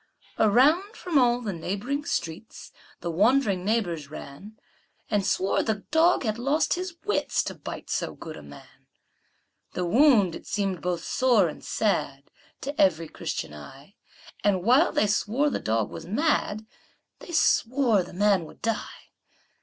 [0.39, 4.57] Around from all the neighboring streets The wondering neighbors ran,
[5.11, 8.87] And swore the dog had lost his wits, To bite so good a man.
[9.73, 13.93] The wound it seem'd both sore and sad To every Christian eye;
[14.43, 16.65] And while they swore the dog was mad,
[17.19, 19.09] They swore the man would die.